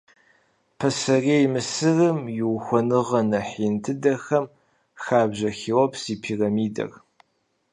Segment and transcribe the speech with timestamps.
[0.79, 4.45] Пасэрей Мысырым и ухуэныгъэ нэхъ ин дыдэхэм
[5.03, 6.91] хабжэ Хеопс и пирамидэр.